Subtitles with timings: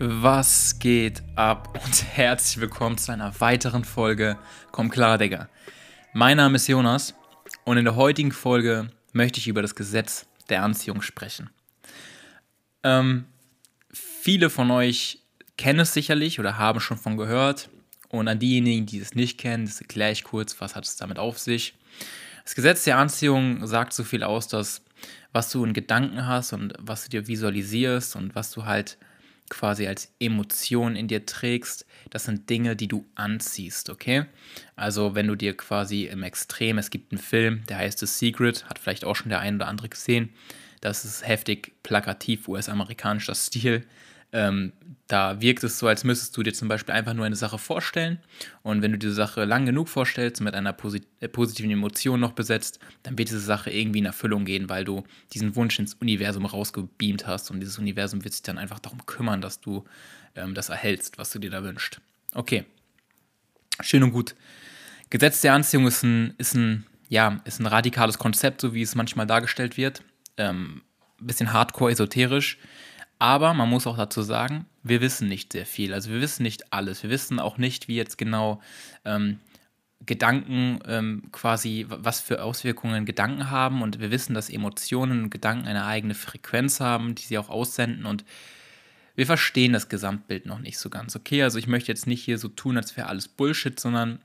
[0.00, 4.36] Was geht ab und herzlich willkommen zu einer weiteren Folge
[4.72, 5.48] Komm klar, Digga.
[6.12, 7.14] Mein Name ist Jonas
[7.62, 11.50] und in der heutigen Folge möchte ich über das Gesetz der Anziehung sprechen.
[12.82, 13.26] Ähm,
[13.92, 15.20] viele von euch
[15.56, 17.70] kennen es sicherlich oder haben schon von gehört.
[18.08, 21.20] Und an diejenigen, die es nicht kennen, das erkläre ich kurz, was hat es damit
[21.20, 21.74] auf sich.
[22.42, 24.82] Das Gesetz der Anziehung sagt so viel aus, dass
[25.32, 28.98] was du in Gedanken hast und was du dir visualisierst und was du halt
[29.50, 34.26] quasi als Emotion in dir trägst, das sind Dinge, die du anziehst, okay?
[34.76, 38.64] Also wenn du dir quasi im Extrem, es gibt einen Film, der heißt The Secret,
[38.68, 40.30] hat vielleicht auch schon der ein oder andere gesehen,
[40.80, 43.86] das ist heftig plakativ US-amerikanischer Stil,
[44.34, 44.72] ähm,
[45.06, 48.18] da wirkt es so, als müsstest du dir zum Beispiel einfach nur eine Sache vorstellen.
[48.62, 52.32] Und wenn du diese Sache lang genug vorstellst, mit einer posit äh, positiven Emotion noch
[52.32, 56.46] besetzt, dann wird diese Sache irgendwie in Erfüllung gehen, weil du diesen Wunsch ins Universum
[56.46, 57.52] rausgebeamt hast.
[57.52, 59.84] Und dieses Universum wird sich dann einfach darum kümmern, dass du
[60.34, 62.00] ähm, das erhältst, was du dir da wünschst.
[62.34, 62.64] Okay.
[63.82, 64.34] Schön und gut.
[65.10, 68.96] Gesetz der Anziehung ist ein, ist ein, ja, ist ein radikales Konzept, so wie es
[68.96, 70.02] manchmal dargestellt wird.
[70.38, 70.82] Ähm,
[71.20, 72.58] bisschen hardcore esoterisch.
[73.18, 75.94] Aber man muss auch dazu sagen, wir wissen nicht sehr viel.
[75.94, 77.02] Also wir wissen nicht alles.
[77.02, 78.60] Wir wissen auch nicht, wie jetzt genau
[79.04, 79.38] ähm,
[80.04, 83.82] Gedanken ähm, quasi, was für Auswirkungen Gedanken haben.
[83.82, 88.04] Und wir wissen, dass Emotionen und Gedanken eine eigene Frequenz haben, die sie auch aussenden.
[88.04, 88.24] Und
[89.14, 91.14] wir verstehen das Gesamtbild noch nicht so ganz.
[91.16, 94.18] Okay, also ich möchte jetzt nicht hier so tun, als wäre alles Bullshit, sondern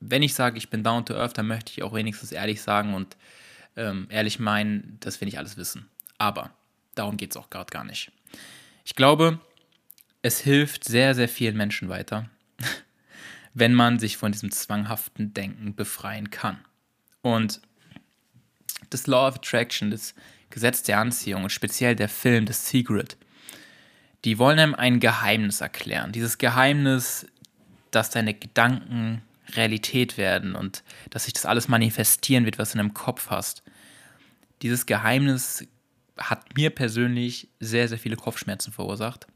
[0.00, 2.94] wenn ich sage, ich bin down to earth, dann möchte ich auch wenigstens ehrlich sagen
[2.94, 3.16] und
[3.76, 5.88] ähm, ehrlich meinen, dass wir nicht alles wissen.
[6.18, 6.50] Aber
[6.94, 8.12] darum geht es auch gerade gar nicht.
[8.84, 9.40] Ich glaube,
[10.22, 12.28] es hilft sehr, sehr vielen Menschen weiter,
[13.54, 16.58] wenn man sich von diesem zwanghaften Denken befreien kann.
[17.22, 17.60] Und
[18.90, 20.14] das Law of Attraction, das
[20.50, 23.16] Gesetz der Anziehung und speziell der Film The Secret,
[24.24, 26.12] die wollen einem ein Geheimnis erklären.
[26.12, 27.26] Dieses Geheimnis,
[27.90, 29.22] dass deine Gedanken
[29.56, 33.62] Realität werden und dass sich das alles manifestieren wird, was du in deinem Kopf hast.
[34.62, 35.66] Dieses Geheimnis
[36.30, 39.26] hat mir persönlich sehr, sehr viele Kopfschmerzen verursacht.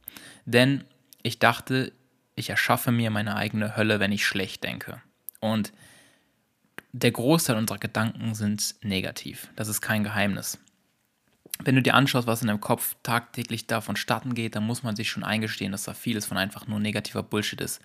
[0.44, 0.84] Denn
[1.22, 1.92] ich dachte,
[2.34, 5.00] ich erschaffe mir meine eigene Hölle, wenn ich schlecht denke.
[5.40, 5.72] Und
[6.92, 9.48] der Großteil unserer Gedanken sind negativ.
[9.56, 10.58] Das ist kein Geheimnis.
[11.62, 14.96] Wenn du dir anschaust, was in deinem Kopf tagtäglich da vonstatten geht, dann muss man
[14.96, 17.80] sich schon eingestehen, dass da vieles von einfach nur negativer Bullshit ist.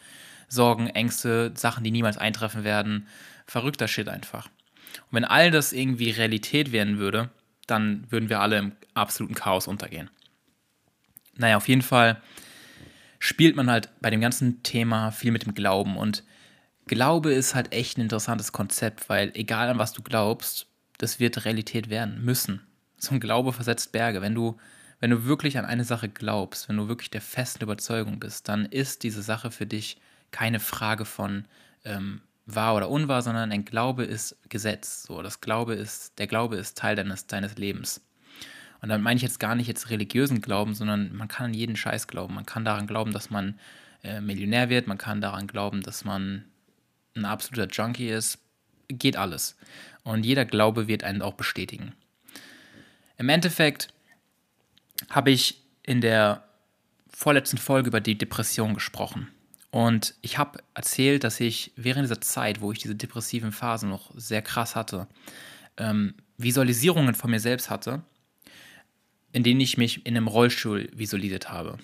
[0.48, 3.08] Sorgen, Ängste, Sachen, die niemals eintreffen werden.
[3.46, 4.48] Verrückter Shit einfach.
[5.10, 7.30] Und wenn all das irgendwie Realität werden würde,
[7.72, 10.10] dann würden wir alle im absoluten Chaos untergehen.
[11.38, 12.22] Naja, auf jeden Fall
[13.20, 16.24] spielt man halt bei dem ganzen Thema viel mit dem Glauben und
[16.88, 20.68] Glaube ist halt echt ein interessantes Konzept, weil egal an was du glaubst,
[20.98, 22.62] das wird Realität werden müssen.
[23.10, 24.22] Ein Glaube versetzt Berge.
[24.22, 24.58] Wenn du,
[25.00, 28.66] wenn du wirklich an eine Sache glaubst, wenn du wirklich der festen Überzeugung bist, dann
[28.66, 30.00] ist diese Sache für dich
[30.32, 31.46] keine Frage von
[31.86, 32.22] ähm,
[32.56, 35.04] wahr oder unwahr, sondern ein Glaube ist Gesetz.
[35.04, 38.02] So, das Glaube ist, der Glaube ist Teil deines, deines Lebens.
[38.82, 41.76] Und dann meine ich jetzt gar nicht jetzt religiösen Glauben, sondern man kann an jeden
[41.76, 42.34] Scheiß glauben.
[42.34, 43.60] Man kann daran glauben, dass man
[44.04, 46.46] äh, Millionär wird, man kann daran glauben, dass man
[47.16, 48.40] ein absoluter Junkie ist.
[48.88, 49.56] Geht alles.
[50.04, 51.94] Und jeder Glaube wird einen auch bestätigen.
[53.18, 53.94] Im Endeffekt
[55.10, 56.44] habe ich in der
[57.08, 59.28] vorletzten Folge über die Depression gesprochen.
[59.72, 64.12] Und ich habe erzählt, dass ich während dieser Zeit, wo ich diese depressiven Phasen noch
[64.16, 65.08] sehr krass hatte,
[65.78, 68.04] ähm, Visualisierungen von mir selbst hatte,
[69.32, 71.78] in denen ich mich in einem Rollstuhl visualisiert habe.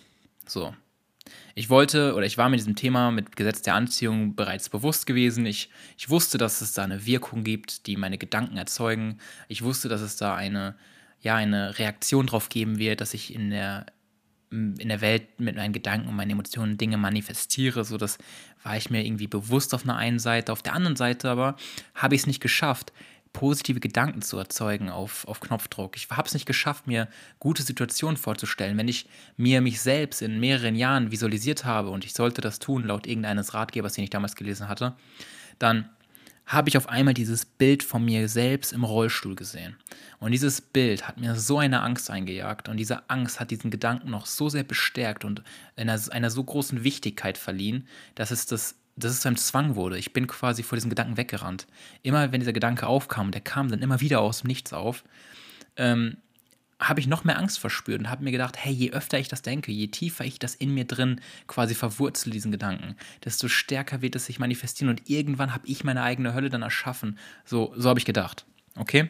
[0.46, 0.76] So.
[1.56, 5.46] Ich wollte oder ich war mit diesem Thema mit Gesetz der Anziehung bereits bewusst gewesen.
[5.46, 9.20] Ich, ich wusste, dass es da eine Wirkung gibt, die meine Gedanken erzeugen.
[9.48, 10.76] Ich wusste, dass es da eine,
[11.22, 13.88] ja, eine Reaktion drauf geben wird, dass ich in der
[14.50, 17.84] in der Welt mit meinen Gedanken und meinen Emotionen Dinge manifestiere.
[17.84, 18.18] So, das
[18.64, 20.52] war ich mir irgendwie bewusst auf einer einen Seite.
[20.52, 21.56] Auf der anderen Seite aber
[21.96, 22.94] habe ich es nicht geschafft,
[23.34, 25.96] positive Gedanken zu erzeugen auf, auf Knopfdruck.
[25.96, 27.08] Ich habe es nicht geschafft, mir
[27.40, 28.78] gute Situationen vorzustellen.
[28.78, 32.86] Wenn ich mir mich selbst in mehreren Jahren visualisiert habe und ich sollte das tun,
[32.86, 34.96] laut irgendeines Ratgebers, den ich damals gelesen hatte,
[35.60, 35.90] dann
[36.48, 39.76] habe ich auf einmal dieses Bild von mir selbst im Rollstuhl gesehen.
[40.20, 44.10] Und dieses Bild hat mir so eine Angst eingejagt und diese Angst hat diesen Gedanken
[44.10, 45.44] noch so sehr bestärkt und
[45.76, 50.00] einer, einer so großen Wichtigkeit verliehen, dass es das dass es zu einem Zwang wurde.
[50.00, 51.68] Ich bin quasi vor diesem Gedanken weggerannt.
[52.02, 55.04] Immer wenn dieser Gedanke aufkam, der kam dann immer wieder aus dem Nichts auf,
[55.76, 56.18] ähm,
[56.80, 59.42] habe ich noch mehr Angst verspürt und habe mir gedacht, hey, je öfter ich das
[59.42, 62.96] denke, je tiefer ich das in mir drin quasi verwurzle, diesen Gedanken,
[63.26, 67.18] desto stärker wird es sich manifestieren und irgendwann habe ich meine eigene Hölle dann erschaffen.
[67.46, 68.46] So, so habe ich gedacht.
[68.76, 69.10] Okay?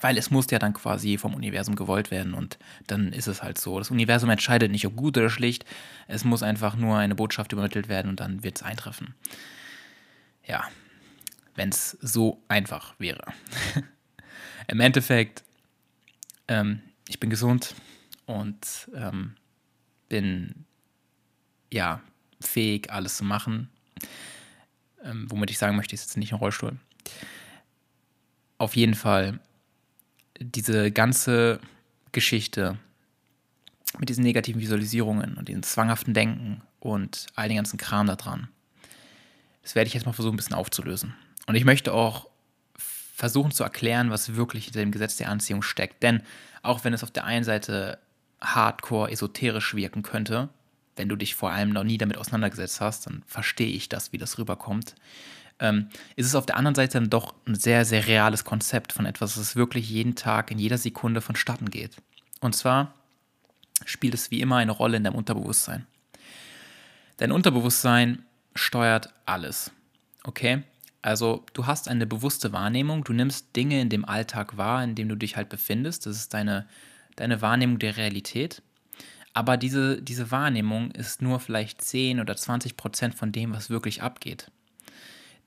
[0.00, 3.58] Weil es muss ja dann quasi vom Universum gewollt werden und dann ist es halt
[3.58, 3.78] so.
[3.78, 5.66] Das Universum entscheidet nicht, ob gut oder schlecht.
[6.08, 9.14] Es muss einfach nur eine Botschaft übermittelt werden und dann wird es eintreffen.
[10.46, 10.64] Ja,
[11.54, 13.26] wenn es so einfach wäre.
[14.68, 15.42] Im Endeffekt,
[16.48, 17.74] ähm, ich bin gesund
[18.26, 19.34] und ähm,
[20.08, 20.64] bin
[21.72, 22.00] ja
[22.40, 23.70] fähig, alles zu machen.
[25.04, 26.78] Ähm, womit ich sagen möchte, ist jetzt nicht ein Rollstuhl.
[28.58, 29.40] Auf jeden Fall
[30.38, 31.60] diese ganze
[32.12, 32.78] Geschichte
[33.98, 38.48] mit diesen negativen Visualisierungen und diesem zwanghaften Denken und all den ganzen Kram da dran,
[39.62, 41.14] das werde ich jetzt mal versuchen, ein bisschen aufzulösen.
[41.46, 42.28] Und ich möchte auch
[43.12, 46.02] versuchen zu erklären, was wirklich hinter dem Gesetz der Anziehung steckt.
[46.02, 46.22] Denn
[46.62, 47.98] auch wenn es auf der einen Seite
[48.40, 50.48] hardcore esoterisch wirken könnte,
[50.96, 54.18] wenn du dich vor allem noch nie damit auseinandergesetzt hast, dann verstehe ich das, wie
[54.18, 54.94] das rüberkommt
[55.62, 59.06] ähm, ist es auf der anderen Seite dann doch ein sehr, sehr reales Konzept von
[59.06, 61.96] etwas, das wirklich jeden Tag, in jeder Sekunde vonstatten geht.
[62.40, 62.94] Und zwar
[63.84, 65.86] spielt es wie immer eine Rolle in deinem Unterbewusstsein.
[67.18, 68.24] Dein Unterbewusstsein
[68.56, 69.70] steuert alles.
[70.24, 70.64] Okay?
[71.02, 75.08] Also du hast eine bewusste Wahrnehmung, du nimmst Dinge in dem Alltag wahr, in dem
[75.08, 76.06] du dich halt befindest.
[76.06, 76.68] Das ist deine,
[77.16, 78.62] deine Wahrnehmung der Realität.
[79.34, 84.02] Aber diese, diese Wahrnehmung ist nur vielleicht 10 oder 20 Prozent von dem, was wirklich
[84.02, 84.50] abgeht.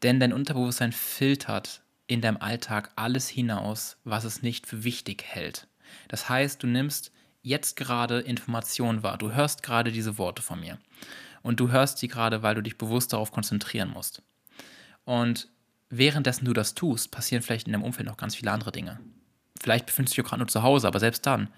[0.04, 5.68] Denn dein Unterbewusstsein filtert in deinem Alltag alles hinaus, was es nicht für wichtig hält.
[6.10, 7.12] Das heißt, du nimmst
[7.42, 9.18] jetzt gerade Informationen wahr.
[9.18, 10.80] Du hörst gerade diese Worte von mir.
[11.44, 14.24] Und du hörst sie gerade, weil du dich bewusst darauf konzentrieren musst.
[15.06, 15.48] Und
[15.90, 19.00] währenddessen du das tust, passieren vielleicht in deinem Umfeld noch ganz viele andere Dinge.
[19.62, 21.50] Vielleicht befindest du dich gerade nur zu Hause, aber selbst dann,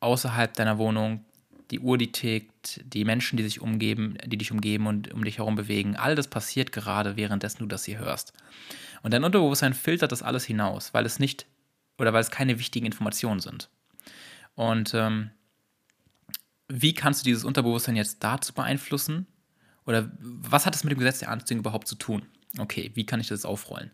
[0.00, 1.24] außerhalb deiner Wohnung,
[1.70, 5.38] die Uhr, die tickt, die Menschen, die sich umgeben, die dich umgeben und um dich
[5.38, 8.32] herum bewegen, all das passiert gerade, währenddessen du das hier hörst.
[9.02, 11.46] Und dein Unterbewusstsein filtert das alles hinaus, weil es nicht
[11.98, 13.68] oder weil es keine wichtigen Informationen sind.
[14.54, 15.30] Und ähm,
[16.68, 19.26] wie kannst du dieses Unterbewusstsein jetzt dazu beeinflussen?
[19.86, 22.22] Oder was hat es mit dem Gesetz der Anziehung überhaupt zu tun?
[22.58, 23.90] Okay, wie kann ich das aufrollen?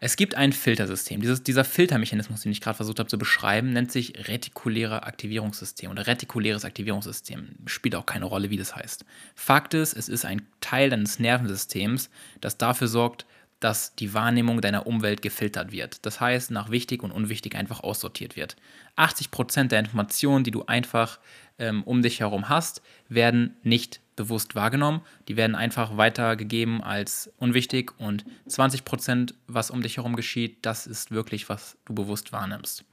[0.00, 1.22] Es gibt ein Filtersystem.
[1.22, 6.06] Dieses, dieser Filtermechanismus, den ich gerade versucht habe zu beschreiben, nennt sich retikuläre Aktivierungssystem oder
[6.06, 7.56] retikuläres Aktivierungssystem.
[7.64, 9.06] Spielt auch keine Rolle, wie das heißt.
[9.34, 12.10] Fakt ist, es ist ein Teil deines Nervensystems,
[12.42, 13.24] das dafür sorgt,
[13.60, 16.04] dass die Wahrnehmung deiner Umwelt gefiltert wird.
[16.04, 18.56] Das heißt, nach wichtig und unwichtig einfach aussortiert wird.
[18.98, 21.18] 80% der Informationen, die du einfach
[21.58, 25.00] ähm, um dich herum hast, werden nicht bewusst wahrgenommen.
[25.28, 30.86] Die werden einfach weitergegeben als unwichtig und 20 Prozent, was um dich herum geschieht, das
[30.86, 32.84] ist wirklich, was du bewusst wahrnimmst.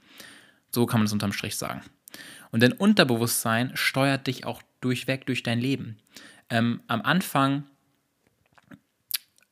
[0.70, 1.82] So kann man es unterm Strich sagen.
[2.50, 5.98] Und dein Unterbewusstsein steuert dich auch durchweg durch dein Leben.
[6.50, 7.64] Ähm, am Anfang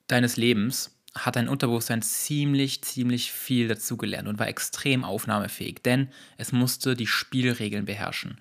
[0.06, 6.52] deines Lebens hat dein Unterbewusstsein ziemlich, ziemlich viel dazugelernt und war extrem aufnahmefähig, denn es
[6.52, 8.40] musste die Spielregeln beherrschen.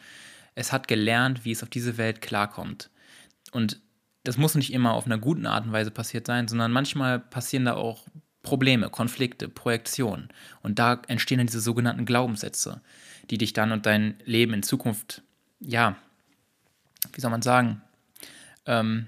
[0.55, 2.89] Es hat gelernt, wie es auf diese Welt klarkommt.
[3.51, 3.81] Und
[4.23, 7.65] das muss nicht immer auf einer guten Art und Weise passiert sein, sondern manchmal passieren
[7.65, 8.05] da auch
[8.43, 10.29] Probleme, Konflikte, Projektionen.
[10.61, 12.81] Und da entstehen dann diese sogenannten Glaubenssätze,
[13.29, 15.23] die dich dann und dein Leben in Zukunft,
[15.59, 15.95] ja,
[17.13, 17.81] wie soll man sagen,
[18.65, 19.07] ähm,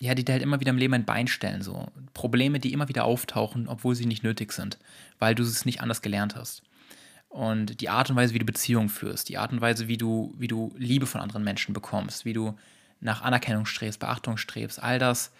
[0.00, 1.62] ja, die dir halt immer wieder im Leben ein Bein stellen.
[1.62, 1.88] So.
[2.14, 4.78] Probleme, die immer wieder auftauchen, obwohl sie nicht nötig sind,
[5.18, 6.62] weil du es nicht anders gelernt hast.
[7.28, 10.34] Und die Art und Weise, wie du Beziehungen führst, die Art und Weise, wie du,
[10.38, 12.56] wie du Liebe von anderen Menschen bekommst, wie du
[13.00, 15.32] nach Anerkennung strebst, Beachtung strebst, all das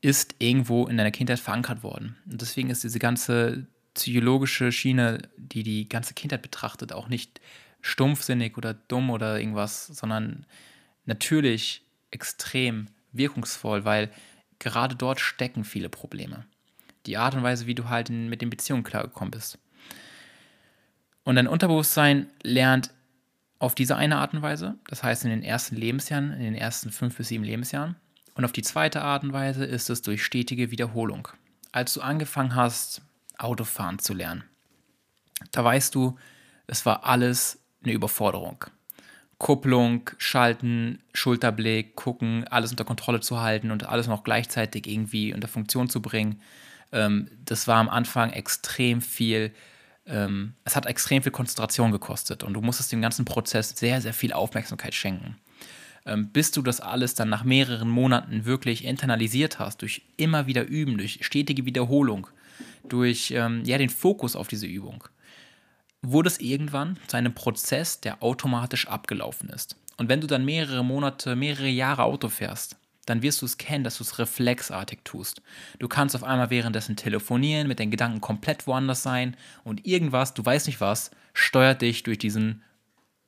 [0.00, 2.16] ist irgendwo in deiner Kindheit verankert worden.
[2.30, 7.40] Und deswegen ist diese ganze psychologische Schiene, die die ganze Kindheit betrachtet, auch nicht
[7.80, 10.46] stumpfsinnig oder dumm oder irgendwas, sondern
[11.06, 14.10] natürlich extrem wirkungsvoll, weil
[14.58, 16.44] gerade dort stecken viele Probleme.
[17.06, 19.58] Die Art und Weise, wie du halt mit den Beziehungen klargekommen bist.
[21.24, 22.90] Und dein Unterbewusstsein lernt
[23.64, 26.90] auf diese eine Art und Weise, das heißt in den ersten Lebensjahren, in den ersten
[26.90, 27.96] fünf bis sieben Lebensjahren.
[28.34, 31.28] Und auf die zweite Art und Weise ist es durch stetige Wiederholung.
[31.72, 33.00] Als du angefangen hast,
[33.38, 34.44] Autofahren zu lernen,
[35.50, 36.16] da weißt du,
[36.66, 38.64] es war alles eine Überforderung.
[39.38, 45.48] Kupplung, Schalten, Schulterblick, gucken, alles unter Kontrolle zu halten und alles noch gleichzeitig irgendwie unter
[45.48, 46.40] Funktion zu bringen.
[46.92, 49.52] Ähm, das war am Anfang extrem viel
[50.06, 54.14] ähm, es hat extrem viel Konzentration gekostet und du musstest dem ganzen Prozess sehr, sehr
[54.14, 55.36] viel Aufmerksamkeit schenken.
[56.06, 60.64] Ähm, bis du das alles dann nach mehreren Monaten wirklich internalisiert hast, durch immer wieder
[60.64, 62.26] Üben, durch stetige Wiederholung,
[62.86, 65.04] durch ähm, ja, den Fokus auf diese Übung,
[66.02, 69.76] wurde es irgendwann zu einem Prozess, der automatisch abgelaufen ist.
[69.96, 73.84] Und wenn du dann mehrere Monate, mehrere Jahre Auto fährst, dann wirst du es kennen,
[73.84, 75.42] dass du es reflexartig tust.
[75.78, 80.44] Du kannst auf einmal währenddessen telefonieren, mit den Gedanken komplett woanders sein und irgendwas, du
[80.44, 82.62] weißt nicht was, steuert dich durch diesen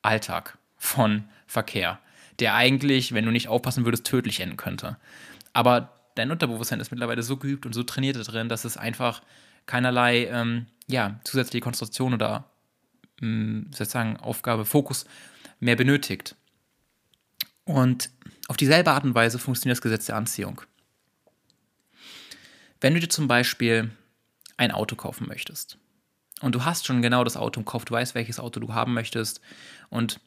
[0.02, 1.98] Alltag von Verkehr,
[2.38, 4.96] der eigentlich, wenn du nicht aufpassen würdest, tödlich enden könnte.
[5.52, 9.22] Aber dein Unterbewusstsein ist mittlerweile so geübt und so trainiert drin, dass es einfach
[9.66, 12.44] keinerlei ähm, ja, zusätzliche Konzentration oder
[13.20, 15.06] ähm, sozusagen Aufgabe, Fokus
[15.60, 16.36] mehr benötigt.
[17.64, 18.10] Und
[18.48, 20.62] auf dieselbe Art und Weise funktioniert das Gesetz der Anziehung.
[22.80, 23.90] Wenn du dir zum Beispiel
[24.56, 25.78] ein Auto kaufen möchtest
[26.40, 28.94] und du hast schon genau das Auto im Kopf, du weißt, welches Auto du haben
[28.94, 29.40] möchtest
[29.88, 30.20] und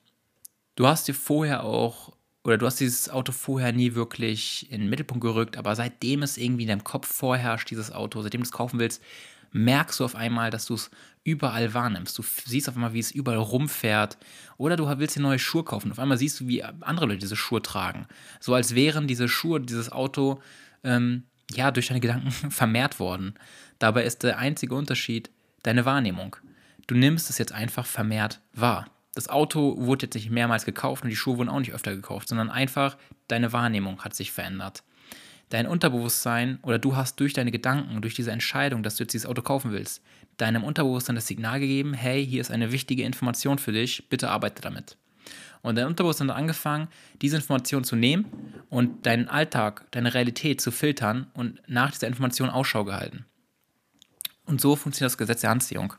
[0.76, 4.90] du hast dir vorher auch oder du hast dieses Auto vorher nie wirklich in den
[4.90, 8.52] Mittelpunkt gerückt, aber seitdem es irgendwie in deinem Kopf vorherrscht, dieses Auto, seitdem du es
[8.52, 9.04] kaufen willst,
[9.52, 10.90] merkst du auf einmal, dass du es
[11.24, 12.18] überall wahrnimmst.
[12.18, 14.18] Du siehst auf einmal, wie es überall rumfährt.
[14.58, 15.92] Oder du willst dir neue Schuhe kaufen.
[15.92, 18.08] Auf einmal siehst du, wie andere Leute diese Schuhe tragen.
[18.40, 20.42] So als wären diese Schuhe, dieses Auto,
[20.84, 23.36] ähm, ja, durch deine Gedanken vermehrt worden.
[23.80, 25.30] Dabei ist der einzige Unterschied
[25.64, 26.36] deine Wahrnehmung.
[26.88, 28.88] Du nimmst es jetzt einfach vermehrt wahr.
[29.16, 32.30] Das Auto wurde jetzt nicht mehrmals gekauft und die Schuhe wurden auch nicht öfter gekauft,
[32.30, 34.84] sondern einfach deine Wahrnehmung hat sich verändert
[35.50, 39.28] dein Unterbewusstsein oder du hast durch deine Gedanken, durch diese Entscheidung, dass du jetzt dieses
[39.28, 40.02] Auto kaufen willst,
[40.38, 44.62] deinem Unterbewusstsein das Signal gegeben, hey, hier ist eine wichtige Information für dich, bitte arbeite
[44.62, 44.98] damit.
[45.62, 46.88] Und dein Unterbewusstsein hat angefangen,
[47.22, 48.26] diese Information zu nehmen
[48.70, 53.26] und deinen Alltag, deine Realität zu filtern und nach dieser Information Ausschau gehalten.
[54.46, 55.94] Und so funktioniert das Gesetz der Anziehung.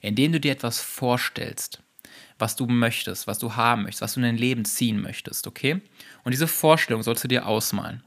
[0.00, 1.82] Indem du dir etwas vorstellst,
[2.38, 5.80] was du möchtest, was du haben möchtest, was du in dein Leben ziehen möchtest, okay?
[6.24, 8.02] Und diese Vorstellung sollst du dir ausmalen.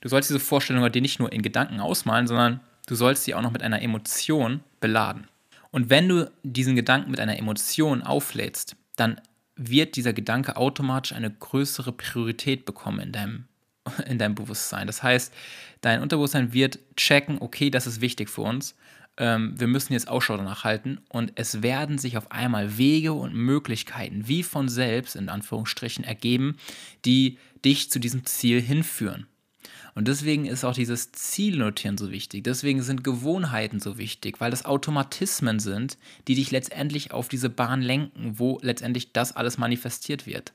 [0.00, 3.42] Du sollst diese Vorstellung dir nicht nur in Gedanken ausmalen, sondern du sollst sie auch
[3.42, 5.28] noch mit einer Emotion beladen.
[5.70, 9.20] Und wenn du diesen Gedanken mit einer Emotion auflädst, dann
[9.56, 13.44] wird dieser Gedanke automatisch eine größere Priorität bekommen in deinem,
[14.06, 14.86] in deinem Bewusstsein.
[14.86, 15.34] Das heißt,
[15.80, 18.76] dein Unterbewusstsein wird checken, okay, das ist wichtig für uns.
[19.16, 23.34] Ähm, wir müssen jetzt Ausschau danach halten und es werden sich auf einmal Wege und
[23.34, 26.56] Möglichkeiten wie von selbst in Anführungsstrichen ergeben,
[27.04, 29.26] die dich zu diesem Ziel hinführen.
[29.98, 32.44] Und deswegen ist auch dieses Zielnotieren so wichtig.
[32.44, 37.82] Deswegen sind Gewohnheiten so wichtig, weil das Automatismen sind, die dich letztendlich auf diese Bahn
[37.82, 40.52] lenken, wo letztendlich das alles manifestiert wird.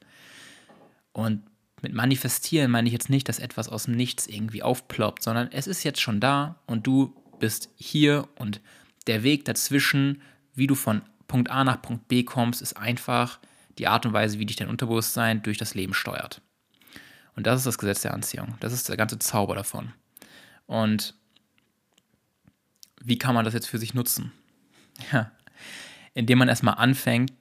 [1.11, 1.43] Und
[1.81, 5.67] mit manifestieren meine ich jetzt nicht, dass etwas aus dem Nichts irgendwie aufploppt, sondern es
[5.67, 8.61] ist jetzt schon da und du bist hier und
[9.07, 10.21] der Weg dazwischen,
[10.55, 13.39] wie du von Punkt A nach Punkt B kommst, ist einfach
[13.77, 16.41] die Art und Weise, wie dich dein Unterbewusstsein durch das Leben steuert.
[17.35, 18.55] Und das ist das Gesetz der Anziehung.
[18.59, 19.93] Das ist der ganze Zauber davon.
[20.65, 21.15] Und
[23.01, 24.31] wie kann man das jetzt für sich nutzen?
[25.11, 25.31] Ja,
[26.13, 27.33] indem man erstmal anfängt,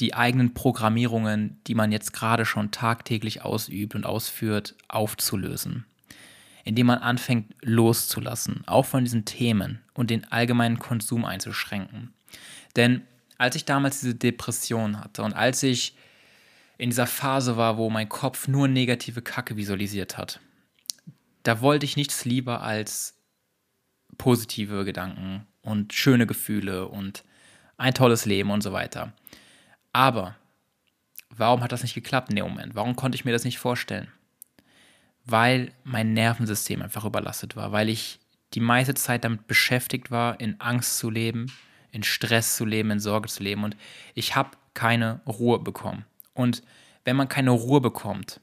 [0.00, 5.86] die eigenen Programmierungen, die man jetzt gerade schon tagtäglich ausübt und ausführt, aufzulösen.
[6.64, 12.12] Indem man anfängt loszulassen, auch von diesen Themen und den allgemeinen Konsum einzuschränken.
[12.74, 13.02] Denn
[13.38, 15.96] als ich damals diese Depression hatte und als ich
[16.78, 20.40] in dieser Phase war, wo mein Kopf nur negative Kacke visualisiert hat.
[21.42, 23.14] Da wollte ich nichts lieber als
[24.18, 27.24] positive Gedanken und schöne Gefühle und
[27.76, 29.12] ein tolles Leben und so weiter.
[29.92, 30.36] Aber
[31.30, 32.74] warum hat das nicht geklappt in dem Moment?
[32.74, 34.08] Warum konnte ich mir das nicht vorstellen?
[35.24, 38.20] Weil mein Nervensystem einfach überlastet war, weil ich
[38.54, 41.52] die meiste Zeit damit beschäftigt war, in Angst zu leben,
[41.90, 43.76] in Stress zu leben, in Sorge zu leben und
[44.14, 46.04] ich habe keine Ruhe bekommen.
[46.36, 46.62] Und
[47.04, 48.40] wenn man keine Ruhe bekommt,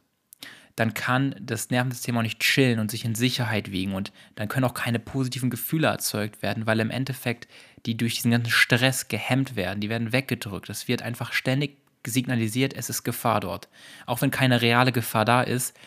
[0.75, 4.65] dann kann das Nervensystem auch nicht chillen und sich in Sicherheit wiegen und dann können
[4.65, 7.47] auch keine positiven Gefühle erzeugt werden, weil im Endeffekt
[7.85, 10.69] die durch diesen ganzen Stress gehemmt werden, die werden weggedrückt.
[10.69, 13.69] Es wird einfach ständig signalisiert, es ist Gefahr dort.
[14.05, 15.77] Auch wenn keine reale Gefahr da ist,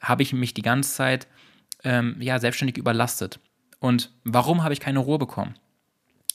[0.00, 1.28] habe ich mich die ganze Zeit
[1.84, 3.38] ähm, ja, selbstständig überlastet.
[3.78, 5.54] Und warum habe ich keine Ruhe bekommen?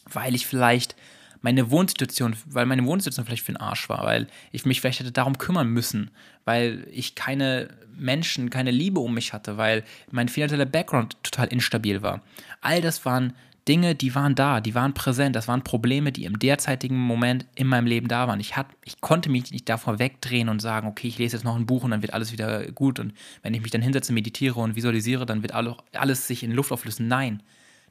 [0.06, 0.96] Weil ich vielleicht
[1.42, 5.12] meine Wohnsituation, weil meine Wohnsituation vielleicht für den Arsch war, weil ich mich vielleicht hätte
[5.12, 6.12] darum kümmern müssen,
[6.46, 12.02] weil ich keine Menschen, keine Liebe um mich hatte, weil mein finanzieller Background total instabil
[12.02, 12.22] war.
[12.62, 13.34] All das waren
[13.68, 17.68] Dinge, die waren da, die waren präsent, das waren Probleme, die im derzeitigen Moment in
[17.68, 18.40] meinem Leben da waren.
[18.40, 21.56] Ich, hat, ich konnte mich nicht davor wegdrehen und sagen, okay, ich lese jetzt noch
[21.56, 24.60] ein Buch und dann wird alles wieder gut und wenn ich mich dann hinsetze, meditiere
[24.60, 27.08] und visualisiere, dann wird alles sich in Luft auflösen.
[27.10, 27.44] Nein,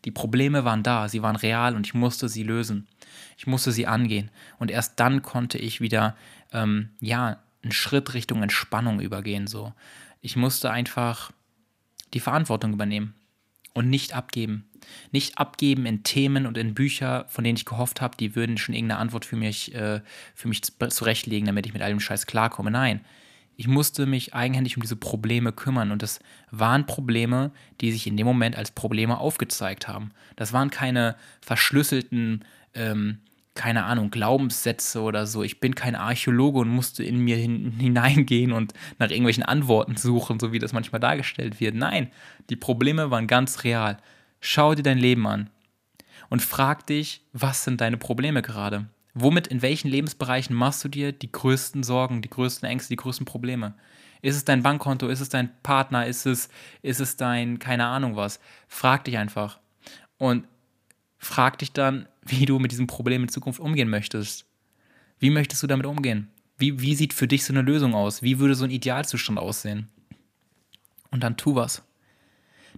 [0.06, 2.86] die Probleme waren da, sie waren real und ich musste sie lösen.
[3.36, 4.30] Ich musste sie angehen.
[4.58, 6.16] Und erst dann konnte ich wieder,
[6.52, 9.48] ähm, ja, einen Schritt Richtung Entspannung übergehen.
[9.48, 9.74] So.
[10.20, 11.32] Ich musste einfach
[12.14, 13.14] die Verantwortung übernehmen
[13.74, 14.68] und nicht abgeben.
[15.10, 18.76] Nicht abgeben in Themen und in Bücher, von denen ich gehofft habe, die würden schon
[18.76, 20.02] irgendeine Antwort für mich, äh,
[20.36, 22.70] für mich zurechtlegen, damit ich mit all dem Scheiß klarkomme.
[22.70, 23.04] Nein,
[23.56, 25.90] ich musste mich eigenhändig um diese Probleme kümmern.
[25.90, 26.20] Und das
[26.50, 30.12] waren Probleme, die sich in dem Moment als Probleme aufgezeigt haben.
[30.36, 32.44] Das waren keine verschlüsselten,
[32.74, 33.18] ähm,
[33.54, 35.42] keine Ahnung, Glaubenssätze oder so.
[35.42, 40.38] Ich bin kein Archäologe und musste in mir hin, hineingehen und nach irgendwelchen Antworten suchen,
[40.38, 41.74] so wie das manchmal dargestellt wird.
[41.74, 42.10] Nein,
[42.50, 43.96] die Probleme waren ganz real.
[44.40, 45.48] Schau dir dein Leben an
[46.28, 48.86] und frag dich, was sind deine Probleme gerade?
[49.18, 53.24] Womit, in welchen Lebensbereichen machst du dir die größten Sorgen, die größten Ängste, die größten
[53.24, 53.72] Probleme?
[54.20, 55.08] Ist es dein Bankkonto?
[55.08, 56.06] Ist es dein Partner?
[56.06, 56.50] Ist es,
[56.82, 58.40] ist es dein, keine Ahnung was?
[58.68, 59.58] Frag dich einfach.
[60.18, 60.46] Und
[61.16, 64.44] frag dich dann, wie du mit diesem Problem in Zukunft umgehen möchtest.
[65.18, 66.28] Wie möchtest du damit umgehen?
[66.58, 68.20] Wie, wie sieht für dich so eine Lösung aus?
[68.20, 69.88] Wie würde so ein Idealzustand aussehen?
[71.10, 71.82] Und dann tu was.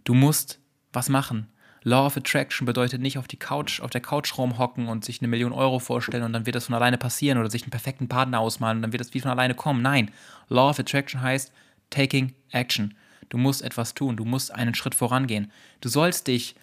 [0.04, 0.60] Du musst
[0.92, 1.48] was machen.
[1.82, 5.28] Law of Attraction bedeutet nicht auf die Couch, auf der Couch rumhocken und sich eine
[5.28, 8.40] Million Euro vorstellen und dann wird das von alleine passieren oder sich einen perfekten Partner
[8.40, 9.82] ausmalen und dann wird das wie von alleine kommen.
[9.82, 10.10] Nein,
[10.48, 11.52] Law of Attraction heißt
[11.90, 12.94] taking action.
[13.28, 15.52] Du musst etwas tun, du musst einen Schritt vorangehen.
[15.80, 16.54] Du sollst dich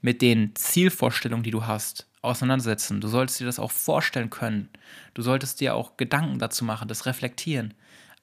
[0.00, 3.00] mit den Zielvorstellungen, die du hast, auseinandersetzen.
[3.00, 4.68] Du solltest dir das auch vorstellen können.
[5.14, 7.74] Du solltest dir auch Gedanken dazu machen, das reflektieren.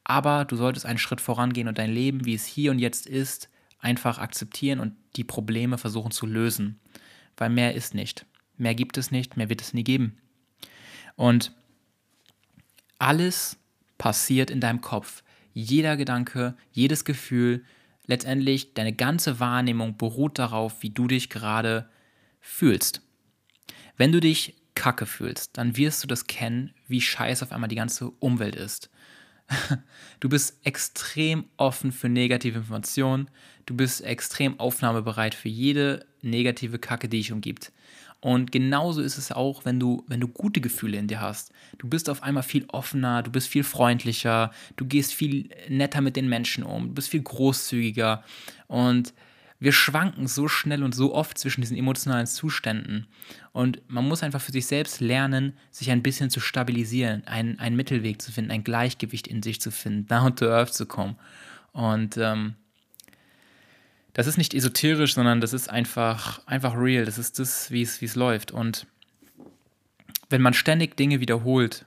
[0.04, 3.50] Aber du solltest einen Schritt vorangehen und dein Leben, wie es hier und jetzt ist,
[3.84, 6.80] einfach akzeptieren und die Probleme versuchen zu lösen.
[7.38, 8.26] Weil mehr ist nicht.
[8.58, 10.18] Mehr gibt es nicht, mehr wird es nie geben.
[11.16, 11.52] Und
[13.00, 13.58] alles
[13.98, 15.24] passiert in deinem Kopf.
[15.54, 17.64] Jeder Gedanke, jedes Gefühl,
[18.06, 21.90] letztendlich deine ganze Wahrnehmung beruht darauf, wie du dich gerade
[22.40, 23.02] fühlst.
[23.98, 27.76] Wenn du dich kacke fühlst, dann wirst du das kennen, wie scheiße auf einmal die
[27.76, 28.90] ganze Umwelt ist.
[30.20, 33.30] Du bist extrem offen für negative Informationen.
[33.66, 37.72] Du bist extrem aufnahmebereit für jede negative Kacke, die dich umgibt.
[38.24, 41.52] Und genauso ist es auch, wenn du, wenn du gute Gefühle in dir hast.
[41.78, 46.16] Du bist auf einmal viel offener, du bist viel freundlicher, du gehst viel netter mit
[46.16, 48.24] den Menschen um, du bist viel großzügiger.
[48.68, 49.14] Und
[49.60, 53.08] wir schwanken so schnell und so oft zwischen diesen emotionalen Zuständen.
[53.52, 57.76] Und man muss einfach für sich selbst lernen, sich ein bisschen zu stabilisieren, einen, einen
[57.76, 61.18] Mittelweg zu finden, ein Gleichgewicht in sich zu finden, down to earth zu kommen.
[61.74, 62.56] Und ähm,
[64.14, 67.06] das ist nicht esoterisch, sondern das ist einfach, einfach real.
[67.06, 68.52] Das ist das, wie es läuft.
[68.52, 68.88] Und
[70.30, 71.86] wenn man ständig Dinge wiederholt,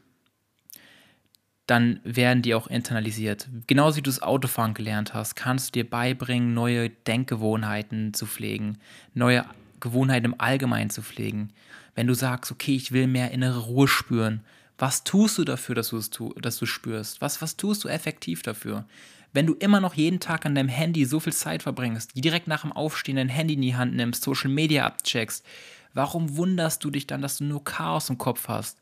[1.66, 3.48] dann werden die auch internalisiert.
[3.66, 8.78] Genauso wie du das Autofahren gelernt hast, kannst du dir beibringen, neue Denkgewohnheiten zu pflegen,
[9.14, 9.44] neue
[9.80, 11.52] Gewohnheiten im Allgemeinen zu pflegen.
[11.94, 14.42] Wenn du sagst, okay, ich will mehr innere Ruhe spüren,
[14.78, 17.20] was tust du dafür, dass du es tu dass du spürst?
[17.20, 18.84] Was, was tust du effektiv dafür?
[19.36, 22.62] Wenn du immer noch jeden Tag an deinem Handy so viel Zeit verbringst, direkt nach
[22.62, 25.44] dem Aufstehen dein Handy in die Hand nimmst, Social Media abcheckst,
[25.92, 28.78] warum wunderst du dich dann, dass du nur Chaos im Kopf hast?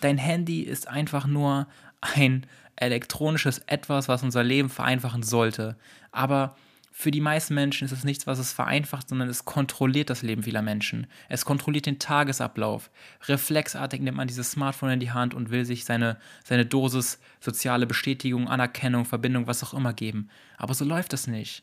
[0.00, 1.66] Dein Handy ist einfach nur
[2.00, 5.76] ein elektronisches Etwas, was unser Leben vereinfachen sollte.
[6.10, 6.56] Aber
[6.94, 10.42] für die meisten Menschen ist es nichts, was es vereinfacht, sondern es kontrolliert das Leben
[10.42, 11.06] vieler Menschen.
[11.30, 12.90] Es kontrolliert den Tagesablauf.
[13.22, 17.86] Reflexartig nimmt man dieses Smartphone in die Hand und will sich seine, seine Dosis soziale
[17.86, 20.28] Bestätigung, Anerkennung, Verbindung, was auch immer geben.
[20.58, 21.62] Aber so läuft es nicht.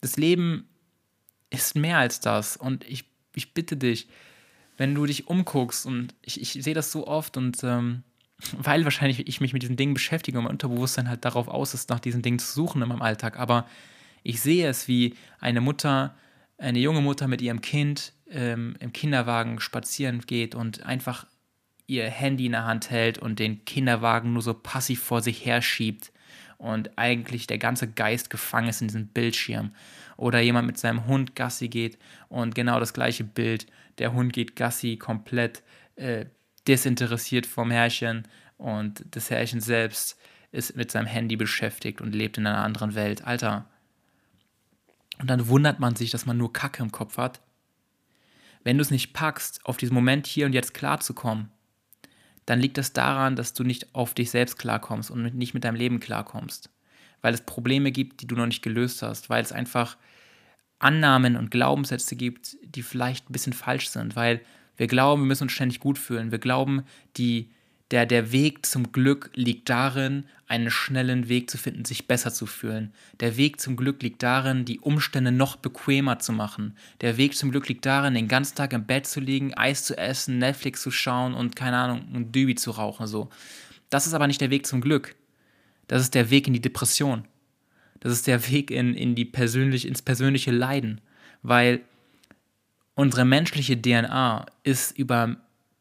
[0.00, 0.66] Das Leben
[1.50, 2.56] ist mehr als das.
[2.56, 4.08] Und ich, ich bitte dich,
[4.78, 8.02] wenn du dich umguckst, und ich, ich sehe das so oft und ähm,
[8.52, 11.90] weil wahrscheinlich ich mich mit diesen Dingen beschäftige und mein Unterbewusstsein halt darauf aus ist,
[11.90, 13.38] nach diesen Dingen zu suchen in meinem Alltag.
[13.38, 13.66] Aber
[14.26, 16.16] ich sehe es, wie eine Mutter,
[16.58, 21.26] eine junge Mutter mit ihrem Kind ähm, im Kinderwagen spazieren geht und einfach
[21.86, 25.62] ihr Handy in der Hand hält und den Kinderwagen nur so passiv vor sich her
[25.62, 26.10] schiebt
[26.58, 29.70] und eigentlich der ganze Geist gefangen ist in diesem Bildschirm.
[30.16, 31.96] Oder jemand mit seinem Hund Gassi geht
[32.28, 33.66] und genau das gleiche Bild.
[33.98, 35.62] Der Hund geht Gassi komplett
[35.94, 36.24] äh,
[36.66, 40.18] desinteressiert vom Herrchen und das Herrchen selbst
[40.50, 43.24] ist mit seinem Handy beschäftigt und lebt in einer anderen Welt.
[43.24, 43.68] Alter.
[45.18, 47.40] Und dann wundert man sich, dass man nur Kacke im Kopf hat.
[48.64, 51.50] Wenn du es nicht packst, auf diesen Moment hier und jetzt klarzukommen,
[52.46, 55.76] dann liegt das daran, dass du nicht auf dich selbst klarkommst und nicht mit deinem
[55.76, 56.70] Leben klarkommst.
[57.22, 59.96] Weil es Probleme gibt, die du noch nicht gelöst hast, weil es einfach
[60.78, 64.42] Annahmen und Glaubenssätze gibt, die vielleicht ein bisschen falsch sind, weil
[64.76, 66.30] wir glauben, wir müssen uns ständig gut fühlen.
[66.30, 66.84] Wir glauben,
[67.16, 67.50] die,
[67.90, 72.46] der, der Weg zum Glück liegt darin, einen schnellen Weg zu finden, sich besser zu
[72.46, 72.92] fühlen.
[73.20, 76.76] Der Weg zum Glück liegt darin, die Umstände noch bequemer zu machen.
[77.00, 79.96] Der Weg zum Glück liegt darin, den ganzen Tag im Bett zu liegen, Eis zu
[79.96, 83.06] essen, Netflix zu schauen und keine Ahnung, ein Dübi zu rauchen.
[83.06, 83.28] So.
[83.90, 85.14] Das ist aber nicht der Weg zum Glück.
[85.88, 87.24] Das ist der Weg in die Depression.
[88.00, 91.00] Das ist der Weg in, in die persönlich, ins persönliche Leiden.
[91.42, 91.82] Weil
[92.98, 95.36] Unsere menschliche DNA ist über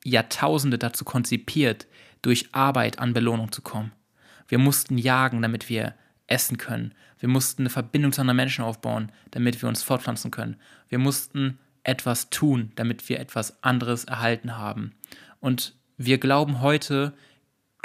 [0.05, 1.87] Jahrtausende dazu konzipiert,
[2.21, 3.91] durch Arbeit an Belohnung zu kommen.
[4.47, 5.95] Wir mussten jagen, damit wir
[6.27, 6.93] essen können.
[7.19, 10.57] Wir mussten eine Verbindung zu anderen Menschen aufbauen, damit wir uns fortpflanzen können.
[10.89, 14.93] Wir mussten etwas tun, damit wir etwas anderes erhalten haben.
[15.39, 17.13] Und wir glauben heute,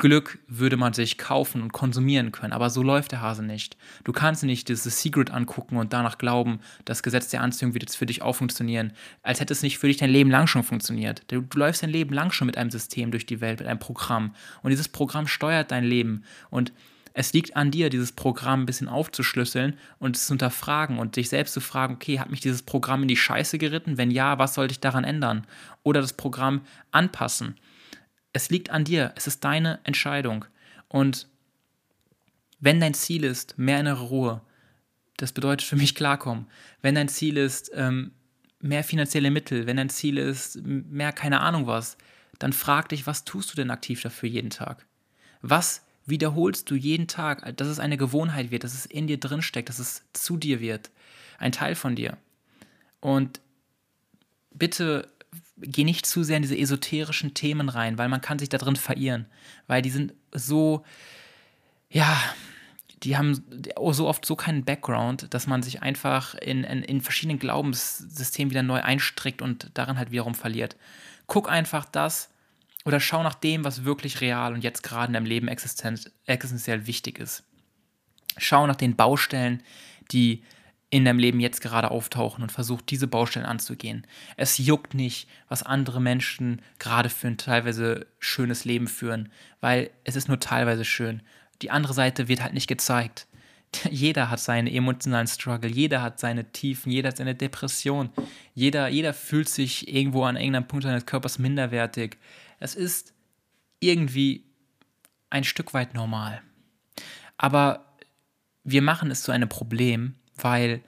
[0.01, 3.77] Glück würde man sich kaufen und konsumieren können, aber so läuft der Hase nicht.
[4.03, 7.97] Du kannst nicht dieses Secret angucken und danach glauben, das Gesetz der Anziehung wird jetzt
[7.97, 11.23] für dich auch funktionieren, als hätte es nicht für dich dein Leben lang schon funktioniert.
[11.29, 13.79] Du, du läufst dein Leben lang schon mit einem System durch die Welt, mit einem
[13.79, 16.73] Programm und dieses Programm steuert dein Leben und
[17.13, 21.29] es liegt an dir, dieses Programm ein bisschen aufzuschlüsseln und es zu hinterfragen und dich
[21.29, 23.99] selbst zu fragen, okay, hat mich dieses Programm in die Scheiße geritten?
[23.99, 25.47] Wenn ja, was sollte ich daran ändern?
[25.83, 27.57] Oder das Programm anpassen.
[28.33, 30.45] Es liegt an dir, es ist deine Entscheidung.
[30.88, 31.29] Und
[32.61, 34.40] wenn dein Ziel ist, mehr innere Ruhe,
[35.16, 36.47] das bedeutet für mich klarkommen.
[36.83, 38.12] Wenn dein Ziel ist, ähm,
[38.61, 41.97] mehr finanzielle Mittel, wenn dein Ziel ist, mehr keine Ahnung was,
[42.38, 44.87] dann frag dich, was tust du denn aktiv dafür jeden Tag?
[45.43, 49.43] Was wiederholst du jeden Tag, dass es eine Gewohnheit wird, dass es in dir drin
[49.43, 50.90] steckt, dass es zu dir wird,
[51.38, 52.19] ein Teil von dir.
[53.01, 53.40] Und
[54.51, 55.11] bitte
[55.61, 58.77] geh nicht zu sehr in diese esoterischen Themen rein, weil man kann sich da drin
[58.77, 59.27] verirren,
[59.66, 60.85] weil die sind so,
[61.88, 62.16] ja,
[63.03, 63.42] die haben
[63.92, 68.62] so oft so keinen Background, dass man sich einfach in, in, in verschiedenen Glaubenssystemen wieder
[68.62, 70.77] neu einstrickt und darin halt wiederum verliert.
[71.27, 72.31] Guck einfach das,
[72.85, 77.18] oder schau nach dem, was wirklich real und jetzt gerade in deinem Leben existenziell wichtig
[77.18, 77.44] ist.
[78.38, 79.62] Schau nach den Baustellen,
[80.12, 80.42] die
[80.90, 84.07] in deinem Leben jetzt gerade auftauchen und versuch diese Baustellen anzugehen.
[84.37, 90.16] Es juckt nicht, was andere Menschen gerade für ein teilweise schönes Leben führen, weil es
[90.16, 91.22] ist nur teilweise schön.
[91.62, 93.29] Die andere Seite wird halt nicht gezeigt.
[93.90, 98.11] Jeder hat seine emotionalen Struggle, jeder hat seine Tiefen, jeder hat seine Depression,
[98.53, 102.18] jeder, jeder fühlt sich irgendwo an irgendeinem Punkt seines Körpers minderwertig.
[102.59, 103.14] Es ist
[103.79, 104.44] irgendwie
[105.31, 106.42] ein Stück weit normal.
[107.38, 107.94] Aber
[108.64, 110.83] wir machen es zu einem Problem, weil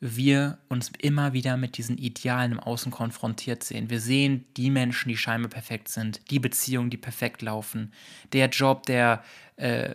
[0.00, 3.90] wir uns immer wieder mit diesen Idealen im Außen konfrontiert sehen.
[3.90, 7.92] Wir sehen die Menschen, die scheinbar perfekt sind, die Beziehungen, die perfekt laufen,
[8.32, 9.22] der Job, der
[9.56, 9.94] äh,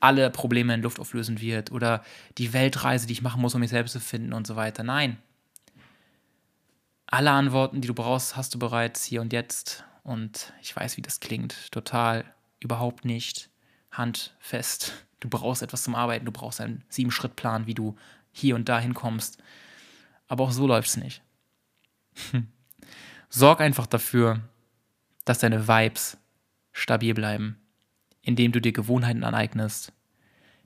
[0.00, 2.04] alle Probleme in Luft auflösen wird oder
[2.36, 4.82] die Weltreise, die ich machen muss, um mich selbst zu finden und so weiter.
[4.82, 5.16] Nein.
[7.06, 11.02] Alle Antworten, die du brauchst, hast du bereits hier und jetzt und ich weiß, wie
[11.02, 11.70] das klingt.
[11.70, 12.24] Total
[12.60, 13.50] überhaupt nicht
[13.90, 15.06] handfest.
[15.20, 17.96] Du brauchst etwas zum Arbeiten, du brauchst einen Sieben-Schritt-Plan, wie du
[18.32, 19.38] hier und da hinkommst.
[20.28, 21.22] Aber auch so läuft es nicht.
[23.28, 24.40] Sorg einfach dafür,
[25.24, 26.18] dass deine Vibes
[26.72, 27.60] stabil bleiben,
[28.22, 29.92] indem du dir Gewohnheiten aneignest,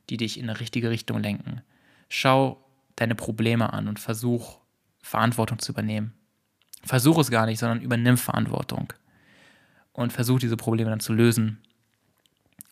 [0.08, 1.62] die dich in eine richtige Richtung lenken.
[2.08, 4.60] Schau deine Probleme an und versuch
[5.00, 6.14] Verantwortung zu übernehmen.
[6.84, 8.92] Versuch es gar nicht, sondern übernimm Verantwortung
[9.92, 11.58] und versuch diese Probleme dann zu lösen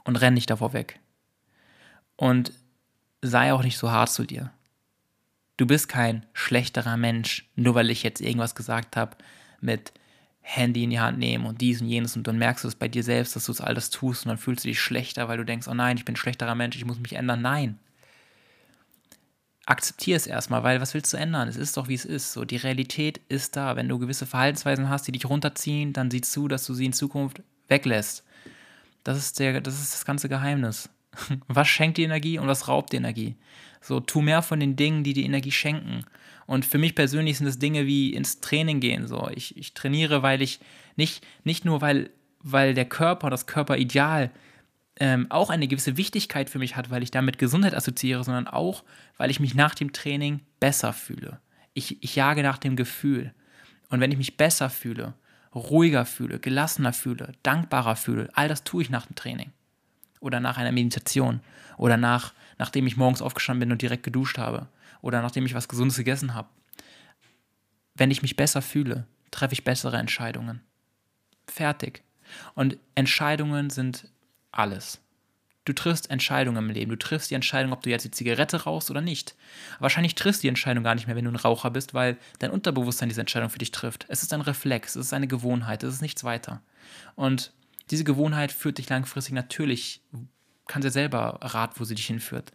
[0.04, 1.00] und renn nicht davor weg.
[2.16, 2.52] Und
[3.22, 4.52] sei auch nicht so hart zu dir.
[5.56, 9.16] Du bist kein schlechterer Mensch, nur weil ich jetzt irgendwas gesagt habe
[9.60, 9.92] mit
[10.40, 12.88] Handy in die Hand nehmen und dies und jenes und dann merkst du es bei
[12.88, 15.44] dir selbst, dass du es alles tust und dann fühlst du dich schlechter, weil du
[15.44, 17.40] denkst, oh nein, ich bin ein schlechterer Mensch, ich muss mich ändern.
[17.40, 17.78] Nein.
[19.64, 21.48] Akzeptier es erstmal, weil was willst du ändern?
[21.48, 22.32] Es ist doch wie es ist.
[22.32, 23.76] So, die Realität ist da.
[23.76, 26.92] Wenn du gewisse Verhaltensweisen hast, die dich runterziehen, dann sieh zu, dass du sie in
[26.92, 28.24] Zukunft weglässt.
[29.04, 30.90] Das ist, der, das ist das ganze Geheimnis.
[31.48, 33.36] Was schenkt die Energie und was raubt die Energie?
[33.80, 36.04] So, tu mehr von den Dingen, die die Energie schenken.
[36.46, 39.06] Und für mich persönlich sind es Dinge wie ins Training gehen.
[39.06, 40.60] So, ich, ich trainiere, weil ich
[40.96, 42.10] nicht, nicht nur, weil,
[42.42, 44.30] weil der Körper, das Körperideal
[45.00, 48.84] ähm, auch eine gewisse Wichtigkeit für mich hat, weil ich damit Gesundheit assoziiere, sondern auch,
[49.16, 51.40] weil ich mich nach dem Training besser fühle.
[51.72, 53.34] Ich, ich jage nach dem Gefühl.
[53.90, 55.14] Und wenn ich mich besser fühle,
[55.54, 59.52] ruhiger fühle, gelassener fühle, dankbarer fühle, all das tue ich nach dem Training.
[60.24, 61.40] Oder nach einer Meditation.
[61.76, 64.68] Oder nach, nachdem ich morgens aufgestanden bin und direkt geduscht habe.
[65.02, 66.48] Oder nachdem ich was Gesundes gegessen habe.
[67.94, 70.62] Wenn ich mich besser fühle, treffe ich bessere Entscheidungen.
[71.46, 72.02] Fertig.
[72.54, 74.08] Und Entscheidungen sind
[74.50, 75.02] alles.
[75.66, 76.90] Du triffst Entscheidungen im Leben.
[76.90, 79.34] Du triffst die Entscheidung, ob du jetzt die Zigarette rauchst oder nicht.
[79.78, 82.50] wahrscheinlich triffst du die Entscheidung gar nicht mehr, wenn du ein Raucher bist, weil dein
[82.50, 84.06] Unterbewusstsein diese Entscheidung für dich trifft.
[84.08, 86.62] Es ist ein Reflex, es ist eine Gewohnheit, es ist nichts weiter.
[87.14, 87.52] Und
[87.90, 90.02] diese Gewohnheit führt dich langfristig natürlich,
[90.66, 92.52] kannst dir selber raten, wo sie dich hinführt.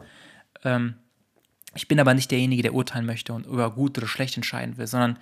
[0.63, 0.96] Ähm,
[1.76, 4.88] ich bin aber nicht derjenige, der urteilen möchte und über gut oder schlecht entscheiden will,
[4.88, 5.20] sondern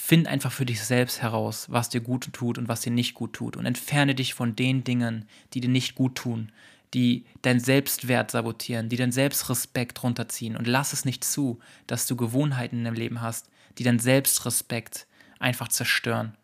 [0.00, 3.32] Find einfach für dich selbst heraus, was dir gut tut und was dir nicht gut
[3.32, 3.56] tut.
[3.56, 6.52] Und entferne dich von den Dingen, die dir nicht gut tun,
[6.94, 10.56] die deinen Selbstwert sabotieren, die deinen Selbstrespekt runterziehen.
[10.56, 15.08] Und lass es nicht zu, dass du Gewohnheiten in deinem Leben hast, die deinen Selbstrespekt
[15.40, 16.36] einfach zerstören.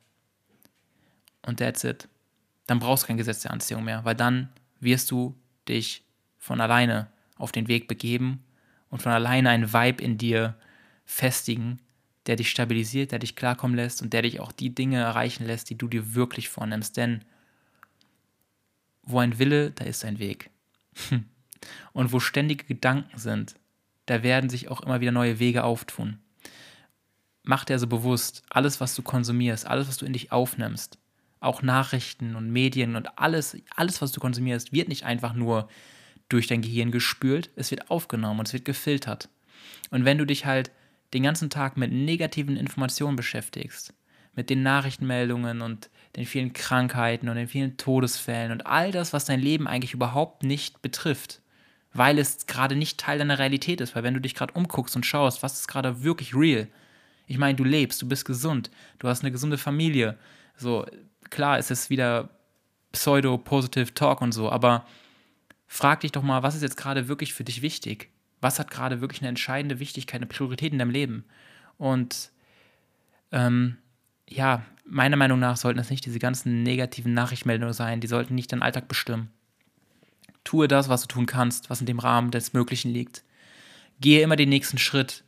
[1.46, 2.08] Und that's it.
[2.66, 4.48] Dann brauchst du kein Gesetz der Anziehung mehr, weil dann
[4.80, 5.34] wirst du
[5.68, 6.04] dich
[6.38, 8.42] von alleine auf den Weg begeben
[8.90, 10.54] und von alleine einen Vibe in dir
[11.04, 11.80] festigen,
[12.26, 15.68] der dich stabilisiert, der dich klarkommen lässt und der dich auch die Dinge erreichen lässt,
[15.68, 16.96] die du dir wirklich vornimmst.
[16.96, 17.24] Denn
[19.02, 20.50] wo ein Wille, da ist ein Weg.
[21.92, 23.54] Und wo ständige Gedanken sind,
[24.06, 26.18] da werden sich auch immer wieder neue Wege auftun.
[27.42, 30.98] Mach dir also bewusst, alles, was du konsumierst, alles, was du in dich aufnimmst,
[31.44, 35.68] auch Nachrichten und Medien und alles, alles, was du konsumierst, wird nicht einfach nur
[36.28, 39.28] durch dein Gehirn gespült, es wird aufgenommen und es wird gefiltert.
[39.90, 40.70] Und wenn du dich halt
[41.12, 43.94] den ganzen Tag mit negativen Informationen beschäftigst,
[44.34, 49.24] mit den Nachrichtenmeldungen und den vielen Krankheiten und den vielen Todesfällen und all das, was
[49.24, 51.40] dein Leben eigentlich überhaupt nicht betrifft,
[51.92, 55.06] weil es gerade nicht Teil deiner Realität ist, weil wenn du dich gerade umguckst und
[55.06, 56.68] schaust, was ist gerade wirklich real?
[57.26, 60.18] Ich meine, du lebst, du bist gesund, du hast eine gesunde Familie.
[60.56, 60.84] So,
[61.30, 62.30] klar, es ist wieder
[62.92, 64.86] Pseudo-Positive Talk und so, aber
[65.66, 68.10] frag dich doch mal, was ist jetzt gerade wirklich für dich wichtig?
[68.40, 71.24] Was hat gerade wirklich eine entscheidende Wichtigkeit, eine Priorität in deinem Leben?
[71.78, 72.30] Und
[73.32, 73.78] ähm,
[74.28, 78.52] ja, meiner Meinung nach sollten das nicht diese ganzen negativen Nachrichtmeldungen sein, die sollten nicht
[78.52, 79.30] deinen Alltag bestimmen.
[80.44, 83.22] Tue das, was du tun kannst, was in dem Rahmen des Möglichen liegt.
[84.00, 85.24] Gehe immer den nächsten Schritt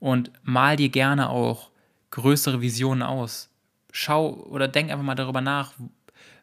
[0.00, 1.70] und mal dir gerne auch
[2.10, 3.50] größere Visionen aus.
[3.92, 5.72] Schau oder denk einfach mal darüber nach,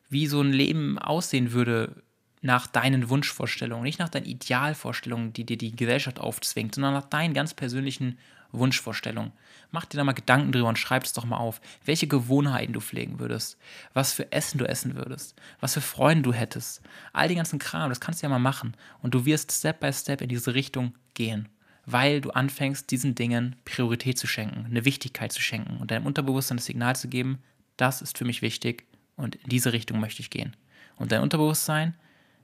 [0.10, 2.04] wie so ein Leben aussehen würde
[2.42, 7.34] nach deinen Wunschvorstellungen, nicht nach deinen Idealvorstellungen, die dir die Gesellschaft aufzwingt, sondern nach deinen
[7.34, 8.20] ganz persönlichen
[8.52, 9.32] Wunschvorstellungen.
[9.72, 12.80] Mach dir da mal Gedanken drüber und schreib es doch mal auf, welche Gewohnheiten du
[12.80, 13.58] pflegen würdest,
[13.94, 16.82] was für Essen du essen würdest, was für Freunde du hättest.
[17.14, 18.78] All den ganzen Kram, das kannst du ja mal machen.
[19.02, 21.50] Und du wirst Step by Step in diese Richtung gehen,
[21.86, 26.58] weil du anfängst, diesen Dingen Priorität zu schenken, eine Wichtigkeit zu schenken und deinem Unterbewusstsein
[26.58, 27.40] das Signal zu geben,
[27.78, 30.56] das ist für mich wichtig und in diese Richtung möchte ich gehen.
[30.96, 31.96] Und dein Unterbewusstsein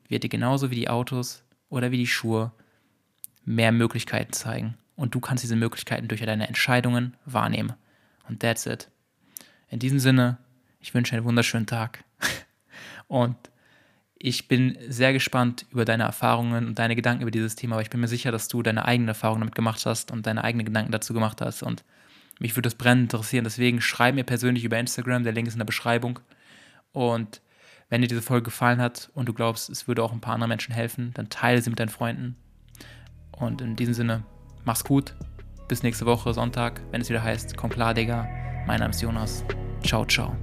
[0.08, 2.52] wird dir genauso wie die Autos oder wie die Schuhe
[3.46, 7.74] mehr Möglichkeiten zeigen und du kannst diese Möglichkeiten durch deine Entscheidungen wahrnehmen.
[8.28, 8.90] Und that's it.
[9.70, 10.38] In diesem Sinne,
[10.80, 12.04] ich wünsche einen wunderschönen Tag
[13.08, 13.36] und
[14.24, 17.90] ich bin sehr gespannt über deine Erfahrungen und deine Gedanken über dieses Thema, aber ich
[17.90, 20.92] bin mir sicher, dass du deine eigenen Erfahrungen damit gemacht hast und deine eigenen Gedanken
[20.92, 21.84] dazu gemacht hast und
[22.40, 23.44] mich würde das brennend interessieren.
[23.44, 26.20] Deswegen schreib mir persönlich über Instagram, der Link ist in der Beschreibung.
[26.92, 27.42] Und
[27.90, 30.50] wenn dir diese Folge gefallen hat und du glaubst, es würde auch ein paar anderen
[30.50, 32.36] Menschen helfen, dann teile sie mit deinen Freunden.
[33.32, 34.24] Und in diesem Sinne,
[34.66, 35.16] Mach's gut.
[35.68, 38.28] Bis nächste Woche Sonntag, wenn es wieder heißt, komm klar, Digga.
[38.68, 39.44] Mein Name ist Jonas.
[39.84, 40.36] Ciao, ciao.